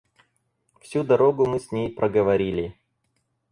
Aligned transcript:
Всю 0.79 1.03
дорогу 1.03 1.45
мы 1.45 1.59
с 1.59 1.71
ней 1.71 1.87
проговорили. 1.93 2.75